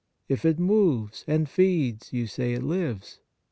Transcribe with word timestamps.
If 0.27 0.45
it 0.45 0.57
moves 0.57 1.23
and 1.27 1.47
feeds, 1.47 2.11
you 2.11 2.25
say 2.25 2.53
it 2.53 2.63
lives. 2.63 3.19